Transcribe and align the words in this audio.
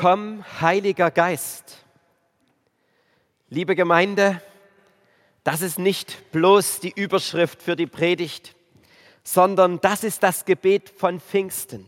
Komm, 0.00 0.42
Heiliger 0.62 1.10
Geist. 1.10 1.84
Liebe 3.50 3.76
Gemeinde, 3.76 4.40
das 5.44 5.60
ist 5.60 5.78
nicht 5.78 6.32
bloß 6.32 6.80
die 6.80 6.94
Überschrift 6.96 7.60
für 7.60 7.76
die 7.76 7.86
Predigt, 7.86 8.56
sondern 9.24 9.78
das 9.82 10.02
ist 10.02 10.22
das 10.22 10.46
Gebet 10.46 10.88
von 10.88 11.20
Pfingsten. 11.20 11.84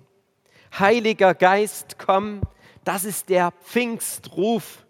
Heiliger 0.79 1.33
Geist, 1.33 1.97
komm, 1.97 2.43
das 2.85 3.05
ist 3.05 3.31
der 3.31 3.51
Pfingstruf. 3.65 4.85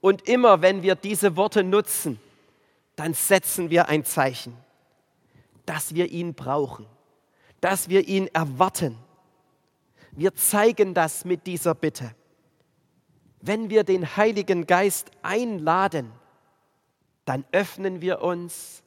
Und 0.00 0.28
immer 0.28 0.60
wenn 0.60 0.82
wir 0.82 0.96
diese 0.96 1.36
Worte 1.36 1.62
nutzen, 1.62 2.18
dann 2.96 3.14
setzen 3.14 3.70
wir 3.70 3.88
ein 3.88 4.04
Zeichen, 4.04 4.56
dass 5.66 5.94
wir 5.94 6.10
ihn 6.10 6.34
brauchen, 6.34 6.86
dass 7.60 7.88
wir 7.88 8.08
ihn 8.08 8.26
erwarten. 8.32 8.98
Wir 10.10 10.34
zeigen 10.34 10.94
das 10.94 11.24
mit 11.24 11.46
dieser 11.46 11.76
Bitte. 11.76 12.12
Wenn 13.40 13.70
wir 13.70 13.84
den 13.84 14.16
Heiligen 14.16 14.66
Geist 14.66 15.10
einladen, 15.22 16.12
dann 17.24 17.44
öffnen 17.52 18.00
wir 18.00 18.22
uns, 18.22 18.82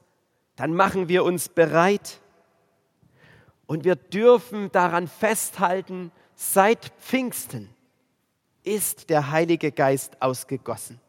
dann 0.56 0.76
machen 0.76 1.08
wir 1.08 1.24
uns 1.24 1.50
bereit 1.50 2.20
und 3.66 3.84
wir 3.84 3.96
dürfen 3.96 4.72
daran 4.72 5.08
festhalten, 5.08 6.12
seit 6.36 6.92
Pfingsten 7.00 7.74
ist 8.64 9.10
der 9.10 9.32
Heilige 9.32 9.72
Geist 9.72 10.22
ausgegossen. 10.22 11.00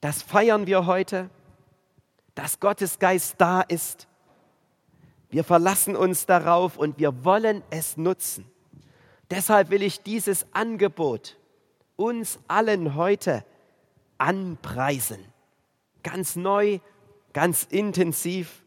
Das 0.00 0.22
feiern 0.22 0.66
wir 0.66 0.86
heute, 0.86 1.30
dass 2.34 2.60
Gottes 2.60 2.98
Geist 2.98 3.36
da 3.38 3.62
ist. 3.62 4.08
Wir 5.30 5.44
verlassen 5.44 5.96
uns 5.96 6.26
darauf 6.26 6.76
und 6.76 6.98
wir 6.98 7.24
wollen 7.24 7.62
es 7.70 7.96
nutzen. 7.96 8.50
Deshalb 9.30 9.70
will 9.70 9.82
ich 9.82 10.02
dieses 10.02 10.46
Angebot 10.52 11.38
uns 11.96 12.38
allen 12.48 12.94
heute 12.94 13.44
anpreisen. 14.18 15.18
Ganz 16.02 16.36
neu, 16.36 16.78
ganz 17.32 17.64
intensiv. 17.64 18.62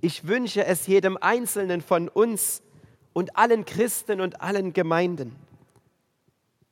Ich 0.00 0.26
wünsche 0.26 0.64
es 0.64 0.86
jedem 0.86 1.16
Einzelnen 1.20 1.80
von 1.80 2.08
uns 2.08 2.62
und 3.12 3.36
allen 3.36 3.64
Christen 3.64 4.20
und 4.20 4.40
allen 4.40 4.72
Gemeinden, 4.72 5.36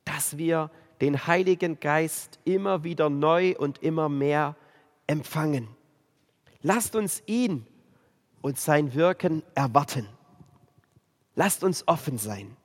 dass 0.05 0.37
wir 0.37 0.71
den 1.01 1.27
Heiligen 1.27 1.79
Geist 1.79 2.39
immer 2.43 2.83
wieder 2.83 3.09
neu 3.09 3.55
und 3.57 3.81
immer 3.83 4.09
mehr 4.09 4.55
empfangen. 5.07 5.67
Lasst 6.61 6.95
uns 6.95 7.23
ihn 7.25 7.65
und 8.41 8.59
sein 8.59 8.93
Wirken 8.93 9.43
erwarten. 9.55 10.07
Lasst 11.35 11.63
uns 11.63 11.87
offen 11.87 12.17
sein. 12.17 12.57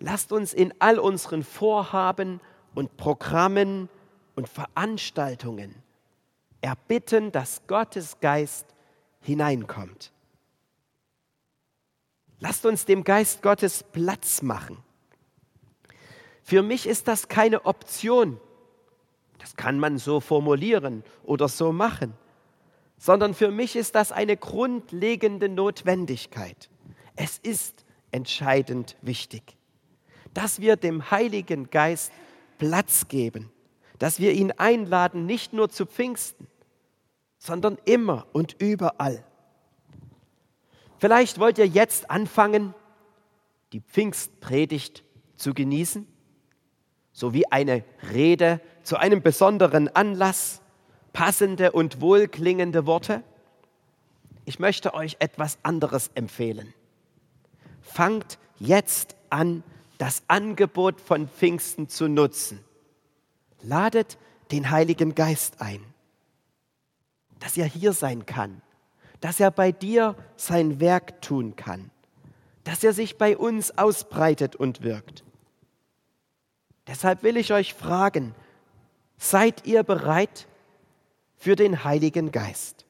Lasst 0.00 0.32
uns 0.32 0.52
in 0.52 0.74
all 0.80 0.98
unseren 0.98 1.44
Vorhaben 1.44 2.40
und 2.74 2.96
Programmen 2.96 3.88
und 4.34 4.48
Veranstaltungen 4.48 5.74
erbitten, 6.62 7.32
dass 7.32 7.66
Gottes 7.66 8.18
Geist 8.20 8.66
hineinkommt. 9.20 10.12
Lasst 12.38 12.64
uns 12.64 12.86
dem 12.86 13.04
Geist 13.04 13.42
Gottes 13.42 13.84
Platz 13.84 14.42
machen. 14.42 14.78
Für 16.42 16.62
mich 16.62 16.86
ist 16.86 17.06
das 17.06 17.28
keine 17.28 17.66
Option. 17.66 18.40
Das 19.38 19.56
kann 19.56 19.78
man 19.78 19.98
so 19.98 20.20
formulieren 20.20 21.04
oder 21.22 21.48
so 21.48 21.72
machen, 21.72 22.14
sondern 22.98 23.34
für 23.34 23.50
mich 23.50 23.76
ist 23.76 23.94
das 23.94 24.12
eine 24.12 24.36
grundlegende 24.36 25.48
Notwendigkeit. 25.48 26.70
Es 27.16 27.38
ist 27.38 27.84
entscheidend 28.10 28.96
wichtig, 29.02 29.56
dass 30.34 30.60
wir 30.60 30.76
dem 30.76 31.10
Heiligen 31.10 31.70
Geist 31.70 32.12
Platz 32.58 33.08
geben, 33.08 33.50
dass 33.98 34.20
wir 34.20 34.32
ihn 34.32 34.52
einladen, 34.52 35.26
nicht 35.26 35.52
nur 35.52 35.70
zu 35.70 35.86
Pfingsten, 35.86 36.46
sondern 37.38 37.78
immer 37.84 38.26
und 38.32 38.56
überall. 38.60 39.24
Vielleicht 40.98 41.38
wollt 41.38 41.58
ihr 41.58 41.66
jetzt 41.66 42.10
anfangen, 42.10 42.74
die 43.72 43.80
Pfingstpredigt 43.80 45.04
zu 45.36 45.54
genießen, 45.54 46.06
so 47.12 47.32
wie 47.32 47.50
eine 47.50 47.84
Rede 48.12 48.60
zu 48.82 48.98
einem 48.98 49.22
besonderen 49.22 49.88
Anlass, 49.88 50.60
passende 51.12 51.72
und 51.72 52.00
wohlklingende 52.00 52.86
Worte. 52.86 53.22
Ich 54.44 54.58
möchte 54.58 54.94
euch 54.94 55.16
etwas 55.20 55.58
anderes 55.62 56.10
empfehlen. 56.14 56.74
Fangt 57.80 58.38
jetzt 58.58 59.16
an, 59.30 59.62
das 60.00 60.22
Angebot 60.28 61.00
von 61.00 61.28
Pfingsten 61.28 61.88
zu 61.88 62.08
nutzen. 62.08 62.64
Ladet 63.62 64.18
den 64.50 64.70
Heiligen 64.70 65.14
Geist 65.14 65.60
ein, 65.60 65.84
dass 67.38 67.56
er 67.56 67.66
hier 67.66 67.92
sein 67.92 68.26
kann 68.26 68.62
dass 69.20 69.38
er 69.38 69.50
bei 69.50 69.70
dir 69.70 70.16
sein 70.36 70.80
Werk 70.80 71.20
tun 71.22 71.56
kann, 71.56 71.90
dass 72.64 72.82
er 72.82 72.92
sich 72.92 73.18
bei 73.18 73.36
uns 73.36 73.76
ausbreitet 73.76 74.56
und 74.56 74.82
wirkt. 74.82 75.24
Deshalb 76.86 77.22
will 77.22 77.36
ich 77.36 77.52
euch 77.52 77.74
fragen, 77.74 78.34
seid 79.18 79.66
ihr 79.66 79.82
bereit 79.82 80.48
für 81.36 81.54
den 81.54 81.84
Heiligen 81.84 82.32
Geist? 82.32 82.86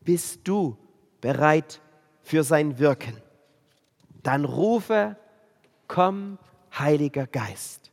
Bist 0.00 0.40
du 0.44 0.76
bereit 1.20 1.80
für 2.22 2.42
sein 2.42 2.78
Wirken? 2.78 3.16
Dann 4.22 4.44
rufe, 4.44 5.16
komm, 5.88 6.38
Heiliger 6.76 7.26
Geist. 7.26 7.90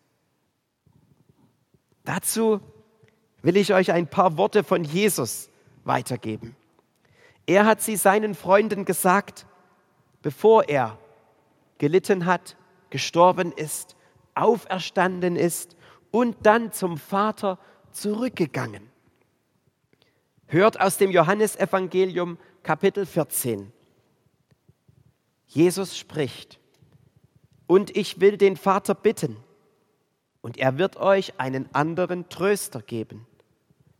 Dazu 2.03 2.59
will 3.41 3.57
ich 3.57 3.73
euch 3.73 3.91
ein 3.91 4.07
paar 4.07 4.37
Worte 4.37 4.63
von 4.63 4.83
Jesus 4.83 5.49
weitergeben. 5.83 6.55
Er 7.45 7.65
hat 7.65 7.81
sie 7.81 7.95
seinen 7.95 8.35
Freunden 8.35 8.85
gesagt, 8.85 9.45
bevor 10.21 10.69
er 10.69 10.97
gelitten 11.77 12.25
hat, 12.25 12.55
gestorben 12.89 13.51
ist, 13.51 13.95
auferstanden 14.35 15.35
ist 15.35 15.75
und 16.11 16.37
dann 16.45 16.71
zum 16.71 16.97
Vater 16.97 17.57
zurückgegangen. 17.91 18.89
Hört 20.47 20.79
aus 20.79 20.97
dem 20.97 21.11
Johannesevangelium 21.11 22.37
Kapitel 22.63 23.05
14. 23.05 23.71
Jesus 25.47 25.97
spricht, 25.97 26.60
und 27.71 27.95
ich 27.95 28.19
will 28.19 28.35
den 28.35 28.57
Vater 28.57 28.93
bitten, 28.93 29.37
und 30.41 30.57
er 30.57 30.77
wird 30.77 30.97
euch 30.97 31.39
einen 31.39 31.73
anderen 31.73 32.27
Tröster 32.27 32.81
geben, 32.81 33.25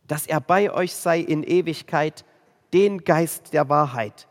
dass 0.06 0.26
er 0.26 0.42
bei 0.42 0.70
euch 0.70 0.92
sei 0.92 1.20
in 1.20 1.42
Ewigkeit, 1.42 2.26
den 2.74 3.02
Geist 3.02 3.54
der 3.54 3.70
Wahrheit, 3.70 4.28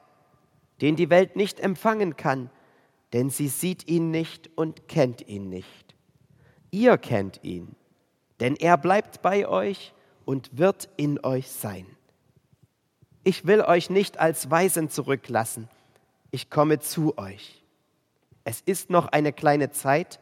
den 0.80 0.96
die 0.96 1.10
Welt 1.10 1.38
nicht 1.38 1.60
empfangen 1.60 2.18
kann, 2.18 2.52
denn 3.14 3.32
sie 3.32 3.48
sieht 3.48 3.88
ihn 3.88 4.12
nicht 4.12 4.52
und 4.56 4.88
kennt 4.88 5.28
ihn 5.28 5.50
nicht. 5.50 5.96
Ihr 6.70 7.00
kennt 7.00 7.44
ihn, 7.44 7.76
denn 8.42 8.56
er 8.56 8.78
bleibt 8.78 9.24
bei 9.24 9.48
euch 9.48 9.96
und 10.24 10.56
wird 10.56 10.88
in 10.98 11.20
euch 11.26 11.50
sein. 11.50 11.88
Ich 13.24 13.48
will 13.48 13.62
euch 13.62 13.90
nicht 13.90 14.20
als 14.20 14.52
Weisen 14.52 14.92
zurücklassen, 14.92 15.68
ich 16.30 16.52
komme 16.52 16.80
zu 16.80 17.18
euch. 17.18 17.61
Es 18.44 18.62
ist 18.62 18.90
noch 18.90 19.08
eine 19.08 19.34
kleine 19.34 19.72
Zeit, 19.72 20.20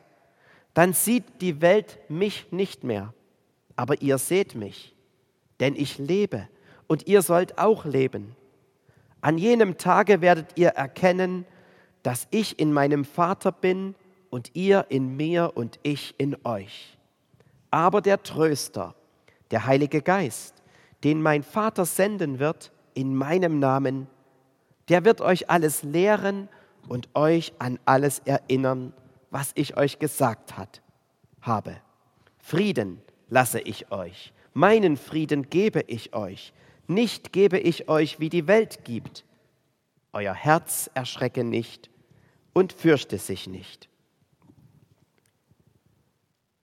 dann 0.73 0.93
sieht 0.93 1.41
die 1.41 1.61
Welt 1.61 1.99
mich 2.09 2.51
nicht 2.51 2.83
mehr, 2.83 3.13
aber 3.75 4.01
ihr 4.01 4.17
seht 4.17 4.55
mich, 4.55 4.95
denn 5.59 5.75
ich 5.75 5.97
lebe 5.97 6.47
und 6.87 7.07
ihr 7.07 7.21
sollt 7.21 7.57
auch 7.57 7.85
leben. 7.85 8.35
An 9.21 9.37
jenem 9.37 9.77
Tage 9.77 10.21
werdet 10.21 10.57
ihr 10.57 10.69
erkennen, 10.69 11.45
dass 12.03 12.27
ich 12.31 12.59
in 12.59 12.71
meinem 12.71 13.03
Vater 13.03 13.51
bin 13.51 13.95
und 14.29 14.55
ihr 14.55 14.85
in 14.89 15.17
mir 15.17 15.51
und 15.55 15.79
ich 15.83 16.15
in 16.17 16.37
euch. 16.45 16.97
Aber 17.71 18.01
der 18.01 18.23
Tröster, 18.23 18.95
der 19.51 19.65
Heilige 19.65 20.01
Geist, 20.01 20.55
den 21.03 21.21
mein 21.21 21.43
Vater 21.43 21.85
senden 21.85 22.39
wird 22.39 22.71
in 22.93 23.15
meinem 23.15 23.59
Namen, 23.59 24.07
der 24.87 25.05
wird 25.05 25.21
euch 25.21 25.49
alles 25.49 25.83
lehren 25.83 26.49
und 26.89 27.07
euch 27.15 27.53
an 27.59 27.79
alles 27.85 28.19
erinnern, 28.19 28.91
was 29.31 29.51
ich 29.55 29.77
euch 29.77 29.99
gesagt 29.99 30.57
hat, 30.57 30.81
habe. 31.39 31.77
Frieden 32.39 33.01
lasse 33.29 33.61
ich 33.61 33.91
euch, 33.91 34.33
meinen 34.53 34.97
Frieden 34.97 35.49
gebe 35.49 35.81
ich 35.87 36.13
euch 36.13 36.53
nicht 36.89 37.31
gebe 37.31 37.59
ich 37.59 37.87
euch, 37.87 38.19
wie 38.19 38.29
die 38.29 38.47
Welt 38.47 38.83
gibt. 38.83 39.23
Euer 40.11 40.33
Herz 40.33 40.89
erschrecke 40.95 41.43
nicht 41.43 41.89
und 42.51 42.73
fürchte 42.73 43.19
sich 43.19 43.47
nicht. 43.47 43.87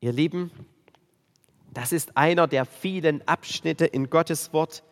Ihr 0.01 0.13
Lieben, 0.13 0.51
das 1.73 1.93
ist 1.93 2.17
einer 2.17 2.49
der 2.49 2.65
vielen 2.65 3.27
Abschnitte 3.29 3.87
in 3.87 4.11
Gottes 4.11 4.53
Wort, 4.53 4.83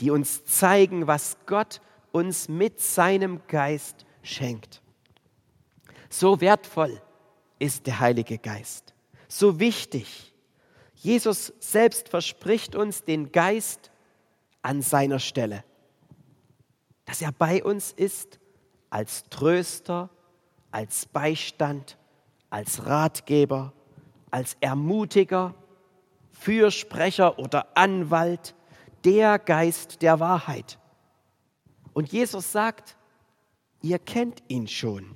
die 0.00 0.10
uns 0.10 0.46
zeigen, 0.46 1.06
was 1.06 1.36
Gott 1.44 1.82
uns 2.10 2.48
mit 2.48 2.80
seinem 2.80 3.42
Geist 3.48 4.06
schenkt. 4.28 4.82
So 6.08 6.40
wertvoll 6.40 7.00
ist 7.58 7.86
der 7.86 8.00
Heilige 8.00 8.38
Geist. 8.38 8.94
So 9.28 9.60
wichtig. 9.60 10.32
Jesus 10.94 11.52
selbst 11.60 12.08
verspricht 12.08 12.74
uns 12.74 13.04
den 13.04 13.30
Geist 13.30 13.90
an 14.62 14.82
seiner 14.82 15.18
Stelle. 15.18 15.64
Dass 17.04 17.22
er 17.22 17.32
bei 17.32 17.62
uns 17.62 17.92
ist 17.92 18.38
als 18.90 19.24
Tröster, 19.30 20.10
als 20.70 21.06
Beistand, 21.06 21.96
als 22.50 22.86
Ratgeber, 22.86 23.72
als 24.30 24.56
Ermutiger, 24.60 25.54
Fürsprecher 26.32 27.38
oder 27.38 27.76
Anwalt, 27.76 28.54
der 29.04 29.38
Geist 29.38 30.02
der 30.02 30.20
Wahrheit. 30.20 30.78
Und 31.92 32.12
Jesus 32.12 32.52
sagt, 32.52 32.96
ihr 33.82 33.98
kennt 33.98 34.42
ihn 34.48 34.66
schon 34.66 35.06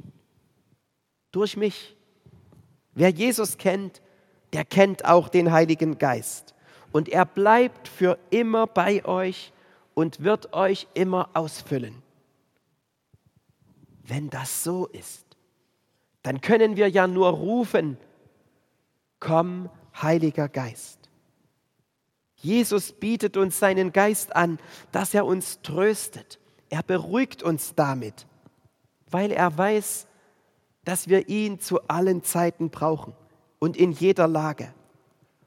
durch 1.31 1.57
mich. 1.57 1.97
Wer 2.95 3.09
Jesus 3.11 3.59
kennt, 3.59 4.03
der 4.53 4.65
kennt 4.65 5.05
auch 5.05 5.29
den 5.29 5.51
Heiligen 5.51 5.99
Geist. 5.99 6.55
Und 6.93 7.09
er 7.09 7.25
bleibt 7.25 7.89
für 7.89 8.19
immer 8.31 8.67
bei 8.67 9.05
euch 9.05 9.53
und 9.95 10.23
wird 10.23 10.53
euch 10.53 10.87
immer 10.95 11.31
ausfüllen. 11.35 12.03
Wenn 14.05 14.29
das 14.29 14.63
so 14.63 14.87
ist, 14.87 15.25
dann 16.23 16.41
können 16.41 16.77
wir 16.77 16.89
ja 16.89 17.07
nur 17.07 17.31
rufen, 17.31 17.97
komm, 19.21 19.71
Heiliger 20.01 20.49
Geist. 20.49 20.99
Jesus 22.37 22.93
bietet 22.93 23.37
uns 23.37 23.59
seinen 23.59 23.93
Geist 23.93 24.35
an, 24.35 24.59
dass 24.91 25.15
er 25.15 25.25
uns 25.27 25.61
tröstet. 25.63 26.41
Er 26.71 26.83
beruhigt 26.83 27.43
uns 27.43 27.75
damit, 27.75 28.27
weil 29.13 29.31
er 29.31 29.57
weiß, 29.57 30.07
dass 30.85 31.09
wir 31.09 31.29
ihn 31.29 31.61
zu 31.61 31.87
allen 31.89 32.25
Zeiten 32.25 32.71
brauchen 32.71 33.15
und 33.59 33.77
in 33.77 33.93
jeder 33.93 34.27
Lage 34.27 34.73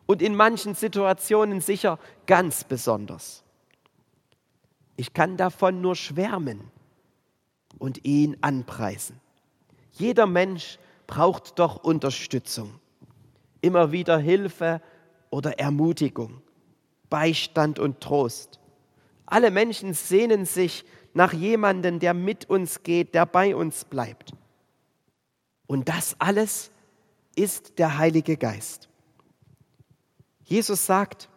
und 0.05 0.21
in 0.21 0.35
manchen 0.35 0.75
Situationen 0.75 1.61
sicher 1.61 1.99
ganz 2.25 2.63
besonders. 2.63 3.43
Ich 4.95 5.13
kann 5.13 5.35
davon 5.35 5.81
nur 5.81 5.95
schwärmen 5.95 6.71
und 7.79 8.05
ihn 8.05 8.37
anpreisen. 8.41 9.19
Jeder 9.91 10.25
Mensch 10.27 10.79
braucht 11.07 11.59
doch 11.59 11.83
Unterstützung, 11.83 12.79
immer 13.61 13.91
wieder 13.91 14.17
Hilfe 14.17 14.81
oder 15.29 15.59
Ermutigung, 15.59 16.41
Beistand 17.09 17.79
und 17.79 17.99
Trost. 17.99 18.59
Alle 19.25 19.51
Menschen 19.51 19.93
sehnen 19.93 20.45
sich 20.45 20.85
nach 21.15 21.33
jemandem, 21.33 21.99
der 21.99 22.13
mit 22.13 22.49
uns 22.49 22.83
geht, 22.83 23.15
der 23.15 23.25
bei 23.25 23.55
uns 23.55 23.85
bleibt. 23.85 24.33
Und 25.65 25.87
das 25.87 26.15
alles 26.19 26.71
ist 27.35 27.79
der 27.79 27.97
Heilige 27.97 28.35
Geist. 28.35 28.89
Jesus 30.43 30.85
sagt, 30.85 31.29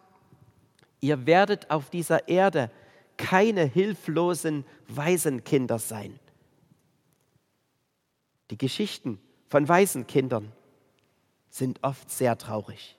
ihr 0.99 1.25
werdet 1.25 1.71
auf 1.71 1.89
dieser 1.89 2.27
Erde 2.27 2.69
keine 3.15 3.63
hilflosen 3.63 4.65
Waisenkinder 4.89 5.79
sein. 5.79 6.19
Die 8.51 8.57
Geschichten 8.57 9.17
von 9.47 9.69
Waisenkindern 9.69 10.51
sind 11.49 11.83
oft 11.83 12.11
sehr 12.11 12.37
traurig. 12.37 12.98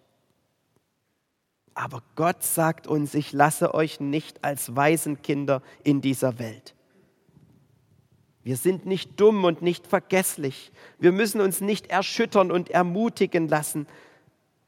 Aber 1.74 2.02
Gott 2.16 2.42
sagt 2.42 2.86
uns, 2.86 3.14
ich 3.14 3.32
lasse 3.32 3.74
euch 3.74 4.00
nicht 4.00 4.44
als 4.44 4.76
Waisenkinder 4.76 5.62
in 5.82 6.00
dieser 6.00 6.38
Welt. 6.38 6.74
Wir 8.42 8.56
sind 8.56 8.86
nicht 8.86 9.20
dumm 9.20 9.44
und 9.44 9.62
nicht 9.62 9.86
vergesslich. 9.86 10.72
Wir 10.98 11.12
müssen 11.12 11.40
uns 11.40 11.60
nicht 11.60 11.88
erschüttern 11.88 12.50
und 12.50 12.70
ermutigen 12.70 13.48
lassen 13.48 13.86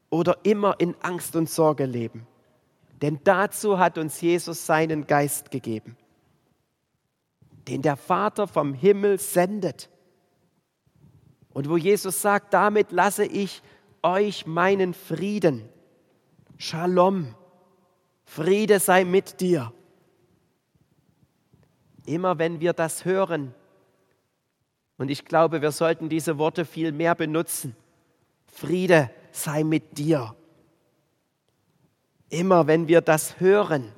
oder 0.09 0.37
immer 0.43 0.79
in 0.79 0.95
Angst 1.01 1.35
und 1.35 1.49
Sorge 1.49 1.85
leben. 1.85 2.27
Denn 3.01 3.19
dazu 3.23 3.79
hat 3.79 3.97
uns 3.97 4.21
Jesus 4.21 4.65
seinen 4.65 5.07
Geist 5.07 5.51
gegeben, 5.51 5.97
den 7.67 7.81
der 7.81 7.97
Vater 7.97 8.47
vom 8.47 8.73
Himmel 8.73 9.19
sendet. 9.19 9.89
Und 11.51 11.69
wo 11.69 11.77
Jesus 11.77 12.21
sagt, 12.21 12.53
damit 12.53 12.91
lasse 12.91 13.25
ich 13.25 13.61
euch 14.03 14.45
meinen 14.45 14.93
Frieden. 14.93 15.67
Shalom. 16.65 17.35
Friede 18.23 18.79
sei 18.79 19.03
mit 19.03 19.41
dir. 19.41 19.73
Immer 22.05 22.39
wenn 22.39 22.61
wir 22.61 22.71
das 22.71 23.03
hören, 23.03 23.53
und 24.97 25.11
ich 25.11 25.25
glaube, 25.25 25.61
wir 25.61 25.73
sollten 25.73 26.07
diese 26.07 26.37
Worte 26.37 26.63
viel 26.63 26.93
mehr 26.93 27.15
benutzen. 27.15 27.75
Friede 28.47 29.11
sei 29.33 29.65
mit 29.65 29.97
dir. 29.97 30.37
Immer 32.29 32.65
wenn 32.65 32.87
wir 32.87 33.01
das 33.01 33.41
hören, 33.41 33.91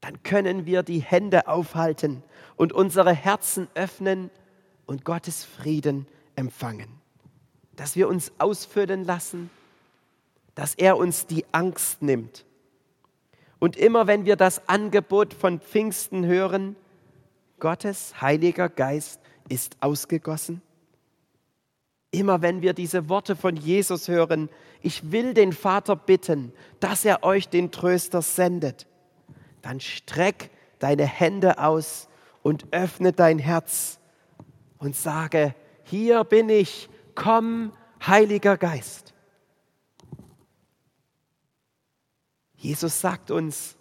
dann 0.00 0.22
können 0.22 0.64
wir 0.64 0.84
die 0.84 1.00
Hände 1.00 1.48
aufhalten 1.48 2.22
und 2.54 2.72
unsere 2.72 3.12
Herzen 3.12 3.66
öffnen 3.74 4.30
und 4.86 5.04
Gottes 5.04 5.42
Frieden 5.42 6.06
empfangen. 6.36 7.00
Dass 7.74 7.96
wir 7.96 8.06
uns 8.06 8.30
ausfüllen 8.38 9.02
lassen, 9.04 9.50
dass 10.60 10.74
er 10.74 10.98
uns 10.98 11.26
die 11.26 11.46
Angst 11.52 12.02
nimmt. 12.02 12.44
Und 13.60 13.78
immer 13.78 14.06
wenn 14.06 14.26
wir 14.26 14.36
das 14.36 14.68
Angebot 14.68 15.32
von 15.32 15.58
Pfingsten 15.58 16.26
hören, 16.26 16.76
Gottes 17.60 18.20
Heiliger 18.20 18.68
Geist 18.68 19.22
ist 19.48 19.78
ausgegossen? 19.80 20.60
Immer 22.10 22.42
wenn 22.42 22.60
wir 22.60 22.74
diese 22.74 23.08
Worte 23.08 23.36
von 23.36 23.56
Jesus 23.56 24.08
hören, 24.08 24.50
ich 24.82 25.10
will 25.10 25.32
den 25.32 25.54
Vater 25.54 25.96
bitten, 25.96 26.52
dass 26.78 27.06
er 27.06 27.22
euch 27.22 27.48
den 27.48 27.70
Tröster 27.70 28.20
sendet, 28.20 28.86
dann 29.62 29.80
streck 29.80 30.50
deine 30.78 31.06
Hände 31.06 31.56
aus 31.56 32.06
und 32.42 32.66
öffne 32.70 33.14
dein 33.14 33.38
Herz 33.38 33.98
und 34.76 34.94
sage, 34.94 35.54
hier 35.84 36.22
bin 36.24 36.50
ich, 36.50 36.90
komm, 37.14 37.72
Heiliger 38.06 38.58
Geist. 38.58 39.09
Jesus 42.60 43.00
sagt 43.00 43.30
uns, 43.30 43.74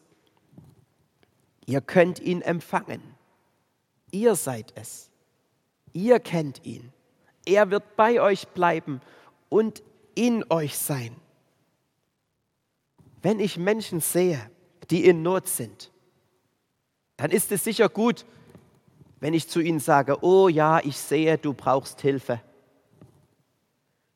ihr 1.66 1.82
könnt 1.82 2.20
ihn 2.20 2.42
empfangen. 2.42 3.02
Ihr 4.10 4.36
seid 4.36 4.72
es. 4.76 5.12
Ihr 5.92 6.22
kennt 6.22 6.66
ihn. 6.66 6.94
Er 7.46 7.72
wird 7.72 7.98
bei 7.98 8.22
euch 8.22 8.48
bleiben 8.48 9.02
und 9.50 9.84
in 10.16 10.46
euch 10.50 10.78
sein. 10.78 11.14
Wenn 13.22 13.42
ich 13.42 13.58
Menschen 13.58 14.00
sehe, 14.00 14.50
die 14.90 15.06
in 15.06 15.24
Not 15.24 15.50
sind, 15.50 15.92
dann 17.18 17.32
ist 17.32 17.52
es 17.52 17.66
sicher 17.66 17.90
gut, 17.90 18.26
wenn 19.20 19.34
ich 19.34 19.50
zu 19.50 19.60
ihnen 19.60 19.82
sage, 19.82 20.24
oh 20.24 20.48
ja, 20.48 20.80
ich 20.80 20.98
sehe, 20.98 21.38
du 21.38 21.54
brauchst 21.54 22.00
Hilfe. 22.00 22.40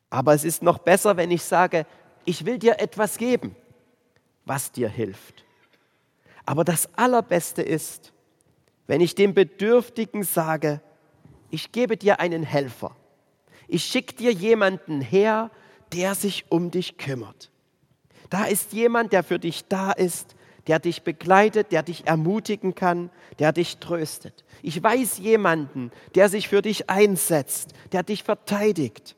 Aber 0.08 0.32
es 0.32 0.42
ist 0.42 0.62
noch 0.62 0.78
besser, 0.78 1.18
wenn 1.18 1.30
ich 1.30 1.44
sage, 1.44 1.84
ich 2.24 2.46
will 2.46 2.58
dir 2.58 2.80
etwas 2.80 3.18
geben, 3.18 3.54
was 4.44 4.72
dir 4.72 4.88
hilft. 4.88 5.44
Aber 6.46 6.64
das 6.64 6.92
Allerbeste 6.94 7.62
ist, 7.62 8.12
wenn 8.86 9.00
ich 9.00 9.14
dem 9.14 9.34
Bedürftigen 9.34 10.22
sage, 10.22 10.80
ich 11.50 11.72
gebe 11.72 11.96
dir 11.96 12.20
einen 12.20 12.42
Helfer. 12.42 12.96
Ich 13.68 13.84
schicke 13.84 14.14
dir 14.14 14.32
jemanden 14.32 15.00
her, 15.00 15.50
der 15.92 16.14
sich 16.14 16.46
um 16.50 16.70
dich 16.70 16.98
kümmert. 16.98 17.50
Da 18.30 18.44
ist 18.44 18.72
jemand, 18.72 19.12
der 19.12 19.22
für 19.22 19.38
dich 19.38 19.66
da 19.68 19.92
ist, 19.92 20.34
der 20.66 20.78
dich 20.78 21.02
begleitet, 21.02 21.72
der 21.72 21.82
dich 21.82 22.06
ermutigen 22.06 22.74
kann, 22.74 23.10
der 23.38 23.52
dich 23.52 23.78
tröstet. 23.78 24.44
Ich 24.62 24.82
weiß 24.82 25.18
jemanden, 25.18 25.90
der 26.14 26.28
sich 26.28 26.48
für 26.48 26.62
dich 26.62 26.88
einsetzt, 26.88 27.74
der 27.92 28.02
dich 28.02 28.22
verteidigt, 28.22 29.16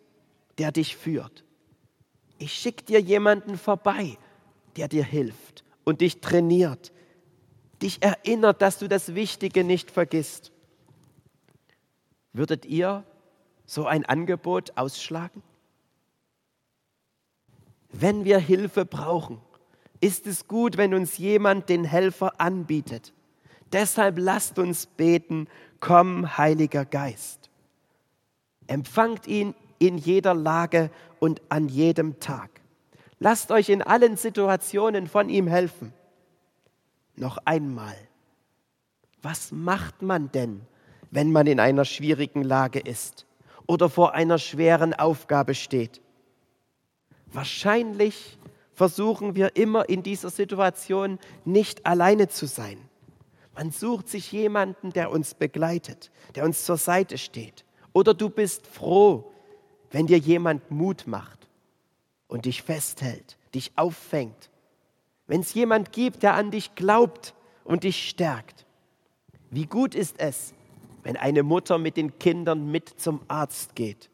der 0.58 0.72
dich 0.72 0.96
führt. 0.96 1.44
Ich 2.38 2.52
schicke 2.52 2.84
dir 2.84 3.00
jemanden 3.00 3.56
vorbei, 3.56 4.18
der 4.76 4.88
dir 4.88 5.04
hilft 5.04 5.64
und 5.84 6.00
dich 6.00 6.20
trainiert, 6.20 6.92
dich 7.82 8.02
erinnert, 8.02 8.62
dass 8.62 8.78
du 8.78 8.88
das 8.88 9.14
Wichtige 9.14 9.64
nicht 9.64 9.90
vergisst. 9.90 10.52
Würdet 12.32 12.66
ihr 12.66 13.04
so 13.66 13.86
ein 13.86 14.04
Angebot 14.04 14.76
ausschlagen? 14.76 15.42
Wenn 17.90 18.24
wir 18.24 18.38
Hilfe 18.38 18.84
brauchen, 18.84 19.40
ist 20.00 20.26
es 20.26 20.46
gut, 20.46 20.76
wenn 20.76 20.94
uns 20.94 21.18
jemand 21.18 21.68
den 21.68 21.84
Helfer 21.84 22.40
anbietet. 22.40 23.14
Deshalb 23.72 24.18
lasst 24.18 24.58
uns 24.58 24.86
beten, 24.86 25.48
komm, 25.80 26.36
Heiliger 26.36 26.84
Geist. 26.84 27.50
Empfangt 28.66 29.26
ihn 29.26 29.54
in 29.78 29.98
jeder 29.98 30.34
Lage 30.34 30.90
und 31.20 31.40
an 31.48 31.68
jedem 31.68 32.20
Tag. 32.20 32.50
Lasst 33.18 33.50
euch 33.50 33.68
in 33.70 33.82
allen 33.82 34.16
Situationen 34.16 35.06
von 35.06 35.28
ihm 35.28 35.46
helfen. 35.46 35.92
Noch 37.16 37.38
einmal, 37.46 37.96
was 39.22 39.52
macht 39.52 40.02
man 40.02 40.30
denn, 40.32 40.60
wenn 41.10 41.32
man 41.32 41.46
in 41.46 41.58
einer 41.58 41.86
schwierigen 41.86 42.42
Lage 42.42 42.78
ist 42.78 43.26
oder 43.66 43.88
vor 43.88 44.12
einer 44.12 44.38
schweren 44.38 44.92
Aufgabe 44.92 45.54
steht. 45.54 46.02
Wahrscheinlich 47.32 48.38
versuchen 48.74 49.34
wir 49.34 49.56
immer 49.56 49.88
in 49.88 50.02
dieser 50.02 50.28
Situation 50.28 51.18
nicht 51.46 51.86
alleine 51.86 52.28
zu 52.28 52.46
sein. 52.46 52.78
Man 53.54 53.70
sucht 53.70 54.10
sich 54.10 54.30
jemanden, 54.30 54.92
der 54.92 55.10
uns 55.10 55.32
begleitet, 55.32 56.10
der 56.34 56.44
uns 56.44 56.66
zur 56.66 56.76
Seite 56.76 57.16
steht. 57.16 57.64
Oder 57.94 58.12
du 58.12 58.28
bist 58.28 58.66
froh, 58.66 59.32
wenn 59.90 60.06
dir 60.06 60.18
jemand 60.18 60.70
Mut 60.70 61.06
macht 61.06 61.35
und 62.36 62.44
dich 62.44 62.60
festhält, 62.60 63.38
dich 63.54 63.72
auffängt. 63.76 64.50
Wenn 65.26 65.40
es 65.40 65.54
jemand 65.54 65.90
gibt, 65.90 66.22
der 66.22 66.34
an 66.34 66.50
dich 66.50 66.74
glaubt 66.74 67.34
und 67.64 67.82
dich 67.82 68.10
stärkt. 68.10 68.66
Wie 69.48 69.64
gut 69.64 69.94
ist 69.94 70.20
es, 70.20 70.52
wenn 71.02 71.16
eine 71.16 71.42
Mutter 71.42 71.78
mit 71.78 71.96
den 71.96 72.18
Kindern 72.18 72.70
mit 72.70 73.00
zum 73.00 73.22
Arzt 73.26 73.74
geht. 73.74 74.10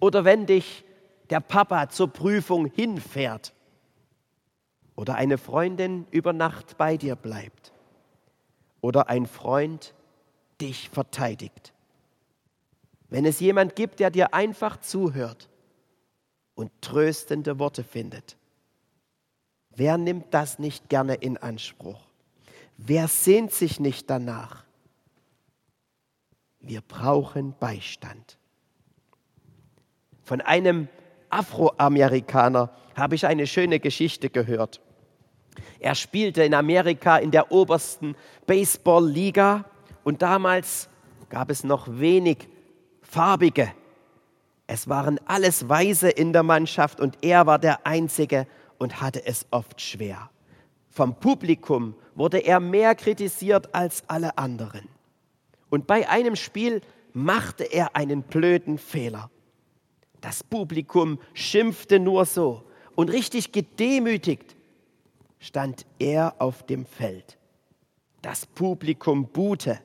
Oder 0.00 0.24
wenn 0.24 0.46
dich 0.46 0.84
der 1.30 1.38
Papa 1.38 1.88
zur 1.88 2.08
Prüfung 2.08 2.66
hinfährt. 2.66 3.54
Oder 4.96 5.14
eine 5.14 5.38
Freundin 5.38 6.08
über 6.10 6.32
Nacht 6.32 6.76
bei 6.76 6.96
dir 6.96 7.14
bleibt. 7.14 7.72
Oder 8.80 9.08
ein 9.08 9.26
Freund 9.26 9.94
dich 10.60 10.90
verteidigt. 10.90 11.72
Wenn 13.08 13.24
es 13.24 13.38
jemand 13.38 13.76
gibt, 13.76 14.00
der 14.00 14.10
dir 14.10 14.34
einfach 14.34 14.80
zuhört 14.80 15.48
und 16.56 16.72
tröstende 16.80 17.60
Worte 17.60 17.84
findet. 17.84 18.36
Wer 19.70 19.98
nimmt 19.98 20.34
das 20.34 20.58
nicht 20.58 20.88
gerne 20.88 21.14
in 21.14 21.36
Anspruch? 21.36 22.00
Wer 22.76 23.06
sehnt 23.06 23.52
sich 23.52 23.78
nicht 23.78 24.10
danach? 24.10 24.64
Wir 26.58 26.80
brauchen 26.80 27.54
Beistand. 27.60 28.38
Von 30.24 30.40
einem 30.40 30.88
Afroamerikaner 31.30 32.74
habe 32.96 33.14
ich 33.14 33.26
eine 33.26 33.46
schöne 33.46 33.78
Geschichte 33.78 34.30
gehört. 34.30 34.80
Er 35.78 35.94
spielte 35.94 36.42
in 36.42 36.54
Amerika 36.54 37.18
in 37.18 37.30
der 37.30 37.52
obersten 37.52 38.16
Baseballliga 38.46 39.64
und 40.04 40.22
damals 40.22 40.88
gab 41.28 41.50
es 41.50 41.64
noch 41.64 41.86
wenig 41.88 42.48
Farbige. 43.02 43.72
Es 44.66 44.88
waren 44.88 45.20
alles 45.26 45.68
Weiße 45.68 46.08
in 46.08 46.32
der 46.32 46.42
Mannschaft 46.42 47.00
und 47.00 47.18
er 47.22 47.46
war 47.46 47.58
der 47.58 47.86
Einzige 47.86 48.46
und 48.78 49.00
hatte 49.00 49.24
es 49.24 49.46
oft 49.50 49.80
schwer. 49.80 50.30
Vom 50.88 51.14
Publikum 51.14 51.94
wurde 52.14 52.38
er 52.38 52.58
mehr 52.58 52.94
kritisiert 52.94 53.74
als 53.74 54.02
alle 54.08 54.38
anderen. 54.38 54.88
Und 55.70 55.86
bei 55.86 56.08
einem 56.08 56.36
Spiel 56.36 56.80
machte 57.12 57.64
er 57.64 57.94
einen 57.94 58.22
blöden 58.22 58.78
Fehler. 58.78 59.30
Das 60.20 60.42
Publikum 60.42 61.18
schimpfte 61.34 62.00
nur 62.00 62.24
so 62.24 62.64
und 62.94 63.10
richtig 63.10 63.52
gedemütigt 63.52 64.56
stand 65.38 65.86
er 65.98 66.34
auf 66.38 66.64
dem 66.64 66.86
Feld. 66.86 67.38
Das 68.22 68.46
Publikum 68.46 69.28
buhte. 69.28 69.78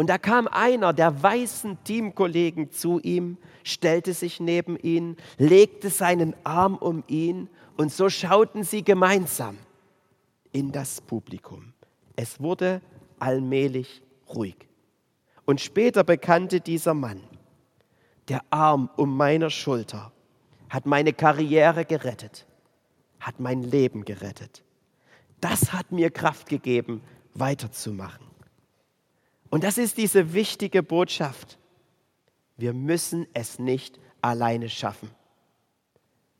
Und 0.00 0.06
da 0.06 0.16
kam 0.16 0.48
einer 0.48 0.94
der 0.94 1.22
weißen 1.22 1.84
Teamkollegen 1.84 2.70
zu 2.70 3.00
ihm, 3.00 3.36
stellte 3.64 4.14
sich 4.14 4.40
neben 4.40 4.78
ihn, 4.78 5.18
legte 5.36 5.90
seinen 5.90 6.34
Arm 6.42 6.76
um 6.76 7.04
ihn 7.06 7.50
und 7.76 7.92
so 7.92 8.08
schauten 8.08 8.64
sie 8.64 8.82
gemeinsam 8.82 9.58
in 10.52 10.72
das 10.72 11.02
Publikum. 11.02 11.74
Es 12.16 12.40
wurde 12.40 12.80
allmählich 13.18 14.00
ruhig. 14.34 14.56
Und 15.44 15.60
später 15.60 16.02
bekannte 16.02 16.62
dieser 16.62 16.94
Mann, 16.94 17.20
der 18.28 18.40
Arm 18.48 18.88
um 18.96 19.14
meiner 19.18 19.50
Schulter 19.50 20.12
hat 20.70 20.86
meine 20.86 21.12
Karriere 21.12 21.84
gerettet, 21.84 22.46
hat 23.18 23.38
mein 23.38 23.62
Leben 23.62 24.06
gerettet. 24.06 24.64
Das 25.42 25.74
hat 25.74 25.92
mir 25.92 26.08
Kraft 26.08 26.48
gegeben, 26.48 27.02
weiterzumachen. 27.34 28.29
Und 29.50 29.64
das 29.64 29.78
ist 29.78 29.98
diese 29.98 30.32
wichtige 30.32 30.82
Botschaft. 30.82 31.58
Wir 32.56 32.72
müssen 32.72 33.26
es 33.34 33.58
nicht 33.58 33.98
alleine 34.22 34.68
schaffen. 34.68 35.10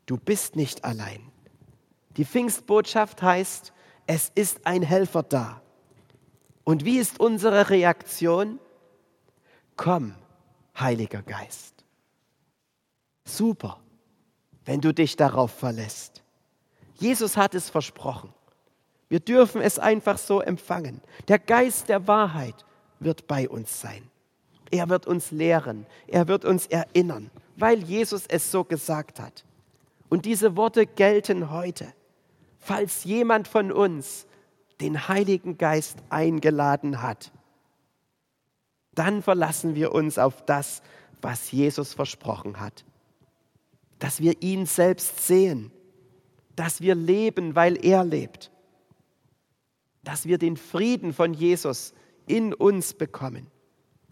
Du 0.06 0.16
bist 0.16 0.56
nicht 0.56 0.84
allein. 0.84 1.30
Die 2.16 2.24
Pfingstbotschaft 2.24 3.22
heißt, 3.22 3.72
es 4.06 4.30
ist 4.34 4.66
ein 4.66 4.82
Helfer 4.82 5.22
da. 5.22 5.62
Und 6.64 6.84
wie 6.84 6.98
ist 6.98 7.20
unsere 7.20 7.70
Reaktion? 7.70 8.58
Komm, 9.76 10.14
Heiliger 10.78 11.22
Geist. 11.22 11.84
Super, 13.24 13.80
wenn 14.64 14.80
du 14.80 14.92
dich 14.92 15.16
darauf 15.16 15.52
verlässt. 15.52 16.22
Jesus 16.94 17.36
hat 17.36 17.54
es 17.54 17.70
versprochen. 17.70 18.32
Wir 19.08 19.20
dürfen 19.20 19.60
es 19.60 19.78
einfach 19.78 20.18
so 20.18 20.40
empfangen. 20.40 21.00
Der 21.28 21.38
Geist 21.38 21.88
der 21.88 22.06
Wahrheit 22.06 22.64
wird 23.00 23.26
bei 23.26 23.48
uns 23.48 23.80
sein. 23.80 24.02
Er 24.70 24.88
wird 24.88 25.06
uns 25.06 25.32
lehren, 25.32 25.86
er 26.06 26.28
wird 26.28 26.44
uns 26.44 26.66
erinnern, 26.66 27.30
weil 27.56 27.82
Jesus 27.82 28.26
es 28.28 28.50
so 28.52 28.62
gesagt 28.62 29.18
hat. 29.18 29.44
Und 30.08 30.26
diese 30.26 30.56
Worte 30.56 30.86
gelten 30.86 31.50
heute. 31.50 31.92
Falls 32.58 33.04
jemand 33.04 33.48
von 33.48 33.72
uns 33.72 34.26
den 34.80 35.08
Heiligen 35.08 35.58
Geist 35.58 35.98
eingeladen 36.08 37.02
hat, 37.02 37.32
dann 38.94 39.22
verlassen 39.22 39.74
wir 39.74 39.92
uns 39.92 40.18
auf 40.18 40.44
das, 40.44 40.82
was 41.22 41.50
Jesus 41.52 41.94
versprochen 41.94 42.60
hat. 42.60 42.84
Dass 43.98 44.20
wir 44.20 44.42
ihn 44.42 44.66
selbst 44.66 45.26
sehen, 45.26 45.70
dass 46.56 46.80
wir 46.80 46.94
leben, 46.94 47.54
weil 47.54 47.82
er 47.84 48.04
lebt, 48.04 48.50
dass 50.02 50.26
wir 50.26 50.38
den 50.38 50.56
Frieden 50.56 51.12
von 51.12 51.34
Jesus 51.34 51.94
in 52.30 52.54
uns 52.54 52.94
bekommen, 52.94 53.48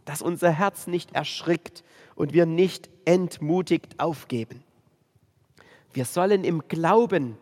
dass 0.05 0.23
unser 0.23 0.51
Herz 0.51 0.89
nicht 0.89 1.15
erschrickt 1.15 1.85
und 2.17 2.33
wir 2.33 2.47
nicht 2.47 2.91
entmutigt 3.05 4.01
aufgeben. 4.01 4.65
Wir 5.93 6.05
sollen 6.05 6.45
im 6.45 6.67
Glauben 6.67 7.39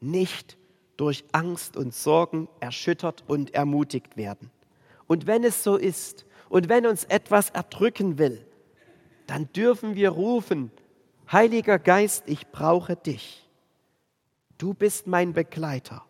nicht 0.00 0.58
durch 0.96 1.24
Angst 1.32 1.76
und 1.76 1.94
Sorgen 1.94 2.48
erschüttert 2.60 3.24
und 3.28 3.54
ermutigt 3.54 4.16
werden. 4.16 4.50
Und 5.06 5.26
wenn 5.26 5.44
es 5.44 5.62
so 5.62 5.76
ist 5.76 6.26
und 6.48 6.68
wenn 6.68 6.86
uns 6.86 7.04
etwas 7.04 7.50
erdrücken 7.50 8.18
will, 8.18 8.44
dann 9.26 9.50
dürfen 9.52 9.94
wir 9.94 10.10
rufen, 10.10 10.70
Heiliger 11.30 11.78
Geist, 11.78 12.24
ich 12.26 12.48
brauche 12.48 12.96
dich. 12.96 13.48
Du 14.58 14.74
bist 14.74 15.06
mein 15.06 15.32
Begleiter. 15.32 16.04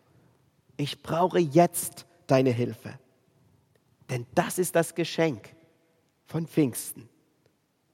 Ich 0.75 1.01
brauche 1.01 1.39
jetzt 1.39 2.05
deine 2.27 2.49
Hilfe. 2.49 2.99
Denn 4.13 4.27
das 4.35 4.59
ist 4.59 4.75
das 4.75 4.93
Geschenk 4.93 5.55
von 6.27 6.45
Pfingsten. 6.45 7.09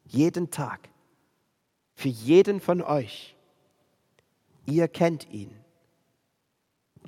Jeden 0.04 0.52
Tag. 0.52 0.90
Für 1.96 2.10
jeden 2.10 2.60
von 2.60 2.82
euch. 2.82 3.38
Ihr 4.66 4.90
kennt 4.90 5.32
ihn. 5.32 5.50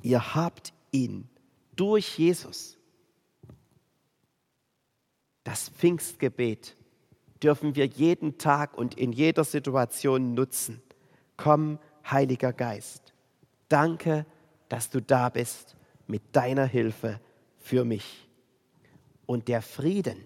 Ihr 0.00 0.34
habt 0.34 0.72
ihn 0.92 1.28
durch 1.76 2.18
Jesus. 2.18 2.78
Das 5.44 5.68
Pfingstgebet 5.68 6.74
dürfen 7.42 7.76
wir 7.76 7.84
jeden 7.84 8.38
Tag 8.38 8.78
und 8.78 8.94
in 8.94 9.12
jeder 9.12 9.44
Situation 9.44 10.32
nutzen. 10.32 10.80
Komm, 11.36 11.78
Heiliger 12.10 12.54
Geist. 12.54 13.12
Danke, 13.68 14.24
dass 14.70 14.88
du 14.88 15.02
da 15.02 15.28
bist 15.28 15.76
mit 16.06 16.22
deiner 16.34 16.64
Hilfe 16.64 17.20
für 17.58 17.84
mich. 17.84 18.26
Und 19.26 19.48
der 19.48 19.62
Frieden, 19.62 20.20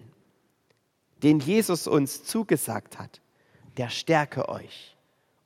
den 1.23 1.39
Jesus 1.39 1.87
uns 1.87 2.23
zugesagt 2.23 2.99
hat, 2.99 3.21
der 3.77 3.89
stärke 3.89 4.49
euch 4.49 4.95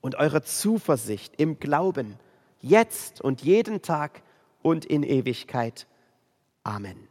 und 0.01 0.15
eure 0.15 0.43
Zuversicht 0.43 1.33
im 1.37 1.59
Glauben 1.59 2.17
jetzt 2.59 3.21
und 3.21 3.41
jeden 3.41 3.81
Tag 3.81 4.21
und 4.61 4.85
in 4.85 5.03
Ewigkeit. 5.03 5.87
Amen. 6.63 7.10